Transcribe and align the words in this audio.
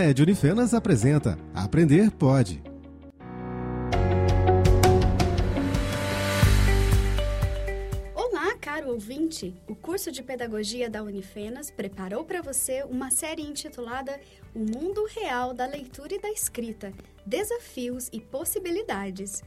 NED 0.00 0.22
Unifenas 0.22 0.72
apresenta 0.72 1.36
Aprender 1.54 2.10
Pode. 2.10 2.62
Olá, 8.14 8.56
caro 8.60 8.90
ouvinte! 8.90 9.54
O 9.68 9.74
curso 9.74 10.10
de 10.10 10.22
Pedagogia 10.22 10.88
da 10.88 11.02
Unifenas 11.02 11.70
preparou 11.70 12.24
para 12.24 12.40
você 12.40 12.82
uma 12.84 13.10
série 13.10 13.42
intitulada 13.42 14.18
O 14.54 14.60
Mundo 14.60 15.06
Real 15.06 15.52
da 15.52 15.66
Leitura 15.66 16.14
e 16.14 16.18
da 16.18 16.30
Escrita 16.30 16.92
Desafios 17.26 18.08
e 18.12 18.20
Possibilidades. 18.20 19.42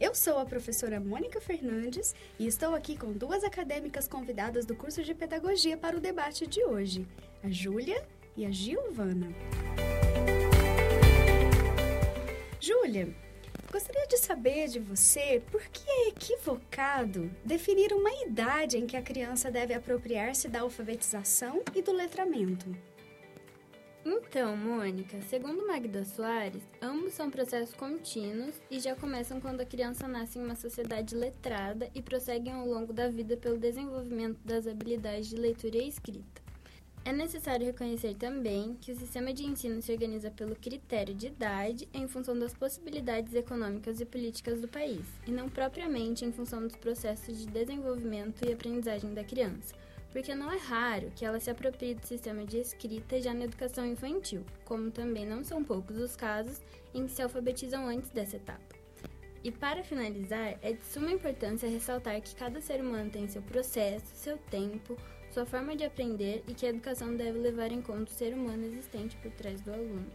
Eu 0.00 0.12
sou 0.12 0.38
a 0.38 0.44
professora 0.44 0.98
Mônica 0.98 1.40
Fernandes 1.40 2.14
e 2.38 2.46
estou 2.46 2.74
aqui 2.74 2.98
com 2.98 3.12
duas 3.12 3.44
acadêmicas 3.44 4.08
convidadas 4.08 4.66
do 4.66 4.74
curso 4.74 5.04
de 5.04 5.14
Pedagogia 5.14 5.76
para 5.76 5.96
o 5.96 6.00
debate 6.00 6.48
de 6.48 6.64
hoje, 6.64 7.06
a 7.44 7.50
Júlia 7.50 8.02
e 8.34 8.46
a 8.46 8.50
Giovana. 8.50 9.28
Júlia, 12.58 13.14
gostaria 13.70 14.06
de 14.06 14.16
saber 14.16 14.68
de 14.68 14.78
você 14.78 15.42
por 15.52 15.60
que 15.64 15.84
é 15.86 16.08
equivocado 16.08 17.30
definir 17.44 17.92
uma 17.92 18.10
idade 18.24 18.78
em 18.78 18.86
que 18.86 18.96
a 18.96 19.02
criança 19.02 19.50
deve 19.50 19.74
apropriar-se 19.74 20.48
da 20.48 20.60
alfabetização 20.60 21.62
e 21.74 21.82
do 21.82 21.92
letramento. 21.92 22.74
Então, 24.06 24.56
Mônica, 24.56 25.20
segundo 25.28 25.66
Magda 25.66 26.02
Soares, 26.02 26.62
ambos 26.80 27.12
são 27.12 27.30
processos 27.30 27.74
contínuos 27.74 28.54
e 28.70 28.80
já 28.80 28.96
começam 28.96 29.38
quando 29.38 29.60
a 29.60 29.66
criança 29.66 30.08
nasce 30.08 30.38
em 30.38 30.42
uma 30.42 30.56
sociedade 30.56 31.14
letrada 31.14 31.90
e 31.94 32.00
prosseguem 32.00 32.54
ao 32.54 32.66
longo 32.66 32.92
da 32.92 33.08
vida 33.08 33.36
pelo 33.36 33.58
desenvolvimento 33.58 34.38
das 34.42 34.66
habilidades 34.66 35.28
de 35.28 35.36
leitura 35.36 35.76
e 35.76 35.88
escrita. 35.88 36.43
É 37.06 37.12
necessário 37.12 37.66
reconhecer 37.66 38.14
também 38.14 38.78
que 38.80 38.90
o 38.90 38.96
sistema 38.96 39.30
de 39.30 39.44
ensino 39.44 39.82
se 39.82 39.92
organiza 39.92 40.30
pelo 40.30 40.56
critério 40.56 41.14
de 41.14 41.26
idade 41.26 41.86
em 41.92 42.08
função 42.08 42.38
das 42.38 42.54
possibilidades 42.54 43.34
econômicas 43.34 44.00
e 44.00 44.06
políticas 44.06 44.62
do 44.62 44.68
país, 44.68 45.04
e 45.26 45.30
não 45.30 45.50
propriamente 45.50 46.24
em 46.24 46.32
função 46.32 46.62
dos 46.62 46.74
processos 46.76 47.38
de 47.38 47.46
desenvolvimento 47.46 48.48
e 48.48 48.52
aprendizagem 48.54 49.12
da 49.12 49.22
criança, 49.22 49.74
porque 50.12 50.34
não 50.34 50.50
é 50.50 50.56
raro 50.56 51.12
que 51.14 51.26
ela 51.26 51.38
se 51.38 51.50
aproprie 51.50 51.94
do 51.94 52.06
sistema 52.06 52.42
de 52.42 52.56
escrita 52.56 53.20
já 53.20 53.34
na 53.34 53.44
educação 53.44 53.84
infantil, 53.84 54.42
como 54.64 54.90
também 54.90 55.26
não 55.26 55.44
são 55.44 55.62
poucos 55.62 55.98
os 55.98 56.16
casos 56.16 56.62
em 56.94 57.04
que 57.04 57.12
se 57.12 57.20
alfabetizam 57.20 57.86
antes 57.86 58.08
dessa 58.12 58.36
etapa. 58.36 58.74
E 59.42 59.50
para 59.50 59.84
finalizar, 59.84 60.58
é 60.62 60.72
de 60.72 60.82
suma 60.86 61.12
importância 61.12 61.68
ressaltar 61.68 62.18
que 62.22 62.34
cada 62.34 62.62
ser 62.62 62.80
humano 62.80 63.10
tem 63.10 63.28
seu 63.28 63.42
processo, 63.42 64.06
seu 64.14 64.38
tempo, 64.38 64.96
sua 65.34 65.44
forma 65.44 65.74
de 65.74 65.82
aprender 65.82 66.44
e 66.46 66.54
que 66.54 66.64
a 66.64 66.68
educação 66.68 67.16
deve 67.16 67.40
levar 67.40 67.72
em 67.72 67.82
conta 67.82 68.04
o 68.04 68.14
ser 68.14 68.32
humano 68.32 68.64
existente 68.64 69.16
por 69.16 69.32
trás 69.32 69.60
do 69.60 69.72
aluno. 69.72 70.06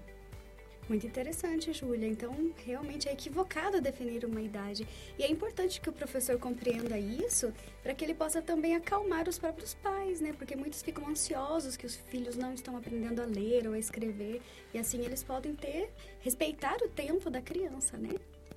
Muito 0.87 1.05
interessante, 1.05 1.73
Júlia. 1.73 2.07
Então, 2.07 2.33
realmente 2.65 3.09
é 3.09 3.11
equivocado 3.11 3.81
definir 3.81 4.23
uma 4.23 4.41
idade. 4.41 4.87
E 5.19 5.23
é 5.23 5.29
importante 5.29 5.81
que 5.81 5.89
o 5.89 5.93
professor 5.93 6.39
compreenda 6.39 6.97
isso 6.97 7.53
para 7.83 7.93
que 7.93 8.03
ele 8.03 8.15
possa 8.15 8.41
também 8.41 8.75
acalmar 8.75 9.27
os 9.27 9.37
próprios 9.37 9.73
pais, 9.73 10.21
né? 10.21 10.31
Porque 10.31 10.55
muitos 10.55 10.81
ficam 10.81 11.07
ansiosos 11.07 11.75
que 11.75 11.85
os 11.85 11.97
filhos 11.97 12.37
não 12.37 12.53
estão 12.53 12.77
aprendendo 12.77 13.21
a 13.21 13.25
ler 13.25 13.67
ou 13.67 13.73
a 13.73 13.77
escrever. 13.77 14.41
E 14.73 14.79
assim 14.79 15.01
eles 15.01 15.21
podem 15.21 15.53
ter, 15.53 15.91
respeitar 16.21 16.77
o 16.81 16.87
tempo 16.87 17.29
da 17.29 17.41
criança, 17.41 17.97
né? 17.97 18.15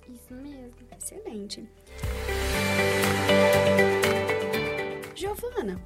Isso 0.09 0.33
mesmo. 0.33 0.73
Excelente. 0.97 1.67
Giovana, 5.15 5.79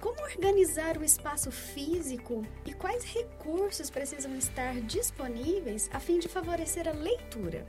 como 0.00 0.22
organizar 0.22 0.96
o 0.96 1.04
espaço 1.04 1.50
físico 1.50 2.44
e 2.64 2.72
quais 2.72 3.04
recursos 3.04 3.90
precisam 3.90 4.34
estar 4.36 4.74
disponíveis 4.80 5.90
a 5.92 6.00
fim 6.00 6.18
de 6.18 6.26
favorecer 6.26 6.88
a 6.88 6.92
leitura? 6.92 7.66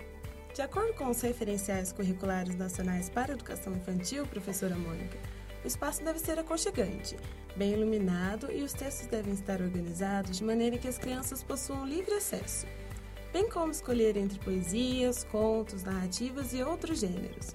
De 0.54 0.62
acordo 0.62 0.94
com 0.94 1.10
os 1.10 1.22
referenciais 1.22 1.92
curriculares 1.92 2.56
nacionais 2.56 3.10
para 3.10 3.34
a 3.34 3.36
educação 3.36 3.74
infantil, 3.74 4.26
professora 4.26 4.76
Mônica, 4.76 5.18
o 5.64 5.68
espaço 5.68 6.04
deve 6.04 6.20
ser 6.20 6.40
aconchegante, 6.40 7.18
bem 7.56 7.74
iluminado 7.74 8.52
e 8.52 8.64
os 8.64 8.74
textos 8.74 9.08
devem 9.08 9.34
estar 9.34 9.62
organizados 9.62 10.38
de 10.38 10.44
maneira 10.44 10.78
que 10.78 10.88
as 10.88 10.98
crianças 10.98 11.44
possuam 11.44 11.86
livre 11.86 12.14
acesso, 12.14 12.66
bem 13.32 13.50
como 13.50 13.72
escolher 13.72 14.16
entre 14.18 14.40
poesias, 14.40 15.24
contos, 15.26 15.84
narrativas 15.84 16.54
e 16.54 16.64
outros 16.64 17.00
gêneros. 17.00 17.54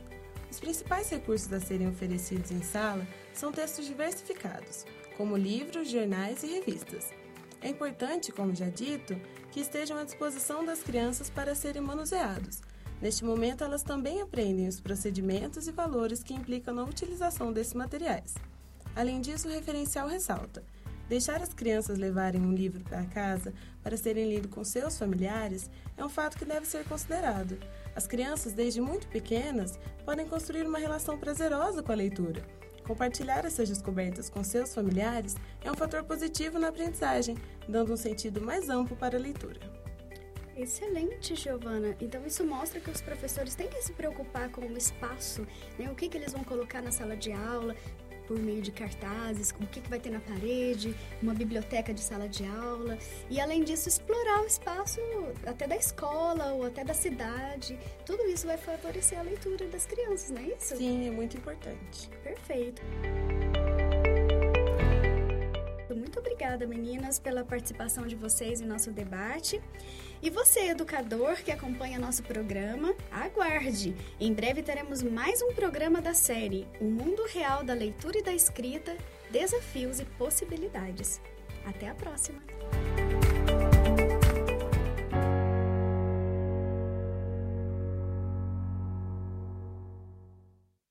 Os 0.56 0.60
principais 0.60 1.10
recursos 1.10 1.52
a 1.52 1.60
serem 1.60 1.86
oferecidos 1.86 2.50
em 2.50 2.62
sala 2.62 3.06
são 3.34 3.52
textos 3.52 3.84
diversificados, 3.84 4.86
como 5.14 5.36
livros, 5.36 5.90
jornais 5.90 6.42
e 6.42 6.46
revistas. 6.46 7.10
É 7.60 7.68
importante, 7.68 8.32
como 8.32 8.54
já 8.54 8.70
dito, 8.70 9.20
que 9.52 9.60
estejam 9.60 9.98
à 9.98 10.04
disposição 10.04 10.64
das 10.64 10.82
crianças 10.82 11.28
para 11.28 11.54
serem 11.54 11.82
manuseados. 11.82 12.62
Neste 13.02 13.22
momento, 13.22 13.64
elas 13.64 13.82
também 13.82 14.22
aprendem 14.22 14.66
os 14.66 14.80
procedimentos 14.80 15.68
e 15.68 15.72
valores 15.72 16.22
que 16.22 16.32
implicam 16.32 16.74
na 16.74 16.84
utilização 16.84 17.52
desses 17.52 17.74
materiais. 17.74 18.32
Além 18.94 19.20
disso, 19.20 19.48
o 19.48 19.52
referencial 19.52 20.08
ressalta: 20.08 20.64
deixar 21.08 21.42
as 21.42 21.52
crianças 21.52 21.98
levarem 21.98 22.40
um 22.40 22.52
livro 22.52 22.82
para 22.84 23.04
casa 23.04 23.52
para 23.82 23.96
serem 23.96 24.28
lidos 24.28 24.50
com 24.50 24.64
seus 24.64 24.98
familiares 24.98 25.70
é 25.96 26.04
um 26.04 26.08
fato 26.08 26.36
que 26.36 26.44
deve 26.44 26.66
ser 26.66 26.84
considerado. 26.84 27.58
As 27.94 28.06
crianças, 28.06 28.52
desde 28.52 28.80
muito 28.80 29.06
pequenas, 29.08 29.78
podem 30.04 30.26
construir 30.26 30.66
uma 30.66 30.78
relação 30.78 31.18
prazerosa 31.18 31.82
com 31.82 31.92
a 31.92 31.96
leitura. 31.96 32.44
Compartilhar 32.86 33.44
essas 33.44 33.68
descobertas 33.68 34.30
com 34.30 34.44
seus 34.44 34.74
familiares 34.74 35.34
é 35.64 35.70
um 35.70 35.74
fator 35.74 36.04
positivo 36.04 36.58
na 36.58 36.68
aprendizagem, 36.68 37.36
dando 37.68 37.92
um 37.92 37.96
sentido 37.96 38.40
mais 38.40 38.68
amplo 38.68 38.96
para 38.96 39.16
a 39.16 39.20
leitura. 39.20 39.58
Excelente, 40.56 41.34
Giovana. 41.34 41.94
Então 42.00 42.24
isso 42.24 42.42
mostra 42.42 42.80
que 42.80 42.90
os 42.90 43.02
professores 43.02 43.54
têm 43.54 43.68
que 43.68 43.82
se 43.82 43.92
preocupar 43.92 44.50
com 44.50 44.62
o 44.62 44.76
espaço, 44.76 45.46
né? 45.78 45.90
O 45.90 45.94
que, 45.94 46.08
que 46.08 46.16
eles 46.16 46.32
vão 46.32 46.42
colocar 46.44 46.80
na 46.80 46.90
sala 46.90 47.14
de 47.14 47.30
aula, 47.30 47.76
por 48.26 48.38
meio 48.38 48.60
de 48.60 48.70
cartazes, 48.70 49.54
o 49.60 49.66
que, 49.66 49.80
que 49.80 49.88
vai 49.88 49.98
ter 49.98 50.10
na 50.10 50.20
parede, 50.20 50.94
uma 51.22 51.34
biblioteca 51.34 51.92
de 51.92 52.00
sala 52.00 52.28
de 52.28 52.44
aula. 52.46 52.98
E 53.30 53.40
além 53.40 53.64
disso, 53.64 53.88
explorar 53.88 54.42
o 54.42 54.46
espaço 54.46 55.00
até 55.46 55.66
da 55.66 55.76
escola 55.76 56.52
ou 56.52 56.64
até 56.64 56.84
da 56.84 56.94
cidade. 56.94 57.78
Tudo 58.04 58.24
isso 58.24 58.46
vai 58.46 58.56
favorecer 58.56 59.18
a 59.18 59.22
leitura 59.22 59.66
das 59.68 59.86
crianças, 59.86 60.30
não 60.30 60.40
é 60.40 60.54
isso? 60.56 60.76
Sim, 60.76 61.08
é 61.08 61.10
muito 61.10 61.36
importante. 61.36 62.08
Perfeito. 62.22 62.82
Muito 66.06 66.20
obrigada, 66.20 66.68
meninas, 66.68 67.18
pela 67.18 67.44
participação 67.44 68.06
de 68.06 68.14
vocês 68.14 68.60
em 68.60 68.64
nosso 68.64 68.92
debate. 68.92 69.60
E 70.22 70.30
você, 70.30 70.68
educador 70.68 71.42
que 71.42 71.50
acompanha 71.50 71.98
nosso 71.98 72.22
programa, 72.22 72.94
aguarde! 73.10 73.92
Em 74.20 74.32
breve 74.32 74.62
teremos 74.62 75.02
mais 75.02 75.42
um 75.42 75.52
programa 75.52 76.00
da 76.00 76.14
série 76.14 76.64
O 76.80 76.84
Mundo 76.84 77.24
Real 77.26 77.64
da 77.64 77.74
Leitura 77.74 78.18
e 78.18 78.22
da 78.22 78.32
Escrita 78.32 78.96
Desafios 79.32 79.98
e 79.98 80.04
Possibilidades. 80.04 81.20
Até 81.66 81.88
a 81.88 81.94
próxima! 81.94 82.40